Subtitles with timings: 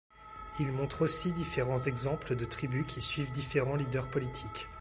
[0.59, 4.67] Il montre aussi différents exemples de tribus qui suivent différents leaders politiques.